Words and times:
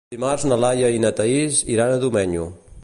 Dimarts 0.13 0.45
na 0.51 0.57
Laia 0.61 0.89
i 0.95 1.03
na 1.03 1.11
Thaís 1.21 1.61
iran 1.77 1.95
a 1.99 2.03
Domenyo. 2.07 2.47